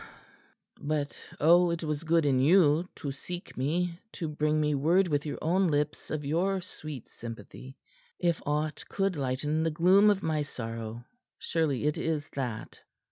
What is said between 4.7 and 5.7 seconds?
word with your own